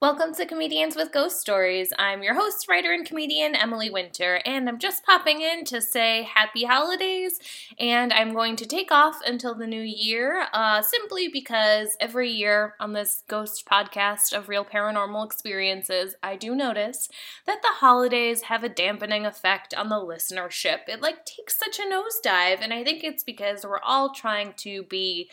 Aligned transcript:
Welcome 0.00 0.32
to 0.36 0.46
Comedians 0.46 0.94
with 0.94 1.10
Ghost 1.10 1.40
Stories. 1.40 1.92
I'm 1.98 2.22
your 2.22 2.34
host, 2.34 2.68
writer, 2.68 2.92
and 2.92 3.04
comedian 3.04 3.56
Emily 3.56 3.90
Winter, 3.90 4.40
and 4.44 4.68
I'm 4.68 4.78
just 4.78 5.04
popping 5.04 5.40
in 5.40 5.64
to 5.64 5.80
say 5.80 6.22
happy 6.22 6.62
holidays. 6.66 7.40
And 7.80 8.12
I'm 8.12 8.32
going 8.32 8.54
to 8.54 8.64
take 8.64 8.92
off 8.92 9.18
until 9.26 9.56
the 9.56 9.66
new 9.66 9.82
year 9.82 10.46
uh, 10.52 10.82
simply 10.82 11.26
because 11.26 11.96
every 11.98 12.30
year 12.30 12.76
on 12.78 12.92
this 12.92 13.24
ghost 13.26 13.66
podcast 13.68 14.32
of 14.32 14.48
real 14.48 14.64
paranormal 14.64 15.26
experiences, 15.26 16.14
I 16.22 16.36
do 16.36 16.54
notice 16.54 17.08
that 17.46 17.60
the 17.62 17.78
holidays 17.78 18.42
have 18.42 18.62
a 18.62 18.68
dampening 18.68 19.26
effect 19.26 19.74
on 19.74 19.88
the 19.88 19.96
listenership. 19.96 20.82
It 20.86 21.02
like 21.02 21.24
takes 21.24 21.58
such 21.58 21.80
a 21.80 21.82
nosedive, 21.82 22.60
and 22.60 22.72
I 22.72 22.84
think 22.84 23.02
it's 23.02 23.24
because 23.24 23.64
we're 23.64 23.80
all 23.80 24.14
trying 24.14 24.52
to 24.58 24.84
be 24.84 25.28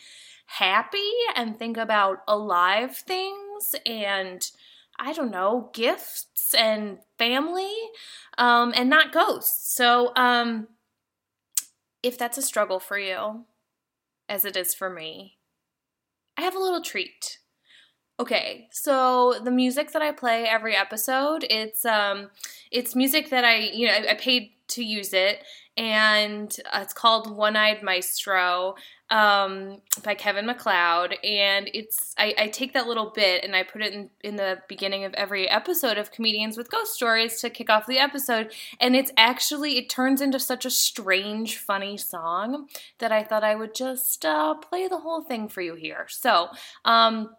happy 0.48 1.12
and 1.36 1.56
think 1.56 1.78
about 1.78 2.24
alive 2.28 2.96
things 2.96 3.45
and 3.86 4.50
I 4.98 5.14
don't 5.14 5.32
know, 5.32 5.70
gifts 5.74 6.54
and 6.58 7.00
family 7.18 7.74
um, 8.38 8.74
and 8.76 8.90
not 8.90 9.12
ghosts. 9.12 9.76
So, 9.76 10.14
um, 10.16 10.68
if 12.02 12.18
that's 12.18 12.38
a 12.38 12.42
struggle 12.42 12.80
for 12.80 13.00
you, 13.00 13.46
as 14.30 14.46
it 14.46 14.56
is 14.56 14.74
for 14.74 14.90
me, 14.90 15.38
I 16.38 16.42
have 16.42 16.56
a 16.56 16.60
little 16.60 16.82
treat. 16.82 17.40
Okay, 18.20 18.68
so 18.72 19.40
the 19.44 19.52
music 19.52 19.92
that 19.92 20.02
I 20.02 20.12
play 20.12 20.46
every 20.46 20.76
episode, 20.76 21.46
it's 21.50 21.86
um 21.86 22.30
it's 22.72 22.96
music 22.96 23.30
that 23.30 23.44
I, 23.44 23.58
you 23.58 23.88
know, 23.88 23.94
I, 23.94 24.12
I 24.12 24.14
paid 24.14 24.52
to 24.70 24.84
use 24.84 25.14
it 25.14 25.44
and 25.78 26.56
uh, 26.72 26.80
it's 26.82 26.94
called 26.94 27.36
One-Eyed 27.36 27.84
Maestro 27.84 28.76
um, 29.10 29.82
by 30.04 30.16
Kevin 30.16 30.46
MacLeod, 30.46 31.18
and 31.24 31.70
it's 31.74 32.16
I, 32.18 32.34
I, 32.38 32.48
take 32.48 32.74
that 32.74 32.88
little 32.88 33.12
bit 33.14 33.44
and 33.44 33.56
I 33.56 33.62
put 33.62 33.84
it 33.84 33.94
in, 33.94 34.10
in 34.24 34.36
the 34.36 34.60
beginning 34.68 35.04
of 35.04 35.14
every 35.14 35.48
episode 35.48 36.00
of 36.00 36.12
Comedians 36.12 36.58
with 36.58 36.72
Ghost 36.72 36.96
Stories 36.96 37.40
to 37.42 37.52
kick 37.52 37.70
off 37.70 37.86
the 37.86 38.00
episode, 38.00 38.52
and 38.80 38.96
it's 38.96 39.12
actually 39.16 39.78
it 39.78 39.90
turns 39.90 40.22
into 40.22 40.40
such 40.40 40.66
a 40.66 40.72
strange, 40.72 41.58
funny 41.58 41.98
song 41.98 42.68
that 42.98 43.12
I 43.12 43.24
thought 43.24 43.44
I 43.44 43.56
would 43.56 43.76
just 43.76 44.26
uh, 44.26 44.56
play 44.56 44.88
the 44.88 45.00
whole 45.00 45.22
thing 45.22 45.50
for 45.50 45.62
you 45.62 45.76
here. 45.76 46.08
So 46.10 46.50
um, 46.84 47.36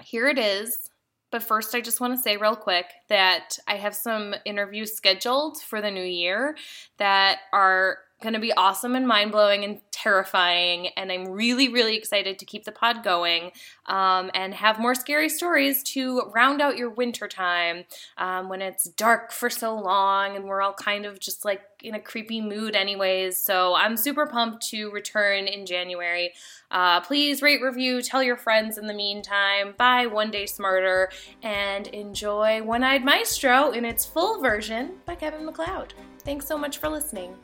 here 0.00 0.28
it 0.28 0.38
is. 0.38 0.90
But 1.30 1.42
first, 1.42 1.74
I 1.74 1.80
just 1.80 2.00
want 2.00 2.16
to 2.16 2.22
say 2.22 2.36
real 2.36 2.56
quick 2.56 2.86
that 3.08 3.58
I 3.66 3.76
have 3.76 3.94
some 3.94 4.34
interviews 4.44 4.96
scheduled 4.96 5.60
for 5.60 5.80
the 5.80 5.90
new 5.90 6.04
year 6.04 6.56
that 6.96 7.40
are 7.52 7.98
going 8.20 8.34
to 8.34 8.40
be 8.40 8.52
awesome 8.52 8.96
and 8.96 9.06
mind 9.06 9.30
blowing 9.30 9.64
and 9.64 9.80
terrifying. 9.92 10.88
And 10.96 11.12
I'm 11.12 11.28
really, 11.28 11.68
really 11.68 11.96
excited 11.96 12.38
to 12.38 12.44
keep 12.44 12.64
the 12.64 12.72
pod 12.72 13.04
going 13.04 13.52
um, 13.86 14.30
and 14.34 14.54
have 14.54 14.78
more 14.78 14.94
scary 14.94 15.28
stories 15.28 15.82
to 15.84 16.22
round 16.34 16.60
out 16.60 16.76
your 16.76 16.90
winter 16.90 17.28
time 17.28 17.84
um, 18.16 18.48
when 18.48 18.60
it's 18.60 18.84
dark 18.84 19.32
for 19.32 19.48
so 19.48 19.78
long 19.78 20.36
and 20.36 20.46
we're 20.46 20.62
all 20.62 20.72
kind 20.72 21.06
of 21.06 21.20
just 21.20 21.44
like 21.44 21.62
in 21.82 21.94
a 21.94 22.00
creepy 22.00 22.40
mood, 22.40 22.74
anyways. 22.74 23.38
So 23.38 23.76
I'm 23.76 23.96
super 23.96 24.26
pumped 24.26 24.68
to 24.70 24.90
return 24.90 25.46
in 25.46 25.64
January. 25.64 26.32
Uh, 26.70 27.00
please 27.00 27.40
rate, 27.40 27.62
review, 27.62 28.02
tell 28.02 28.22
your 28.22 28.36
friends 28.36 28.78
in 28.78 28.86
the 28.86 28.94
meantime. 28.94 29.74
Buy 29.78 30.06
One 30.06 30.30
Day 30.30 30.46
Smarter 30.46 31.10
and 31.42 31.86
enjoy 31.88 32.62
One 32.62 32.82
Eyed 32.82 33.04
Maestro 33.04 33.70
in 33.70 33.84
its 33.84 34.04
full 34.04 34.40
version 34.40 34.94
by 35.06 35.14
Kevin 35.14 35.46
MacLeod. 35.46 35.94
Thanks 36.24 36.46
so 36.46 36.58
much 36.58 36.78
for 36.78 36.88
listening. 36.88 37.36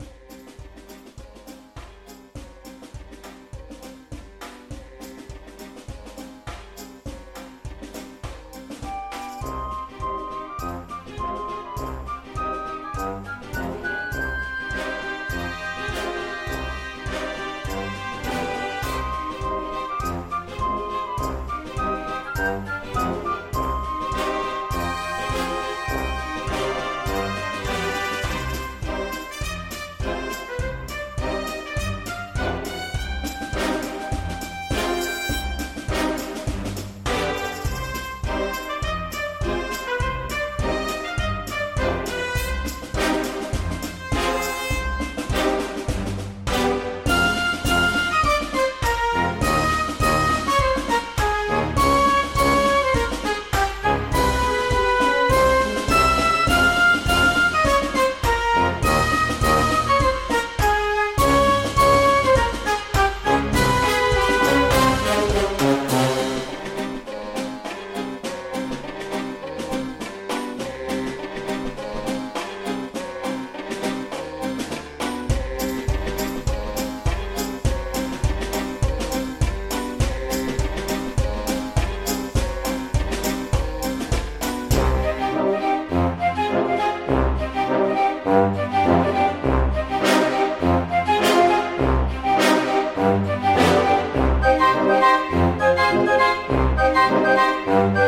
Música 97.75 98.04